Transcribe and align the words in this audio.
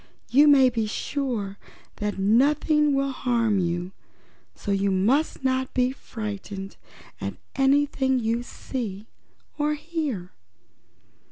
You 0.31 0.47
may 0.47 0.71
be 0.71 0.87
sure 0.87 1.59
that 1.97 2.17
nothing 2.17 2.95
will 2.95 3.11
harm 3.11 3.59
you, 3.59 3.91
so 4.55 4.71
you 4.71 4.89
must 4.89 5.43
not 5.43 5.75
be 5.75 5.91
frightened 5.91 6.75
at 7.21 7.35
anything 7.55 8.17
you 8.17 8.41
see 8.41 9.05
or 9.59 9.75
hear." 9.75 10.31